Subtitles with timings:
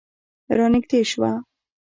[0.57, 1.31] رانږدې شوه.